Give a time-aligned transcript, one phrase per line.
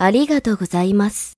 [0.00, 1.37] ありがとうございます。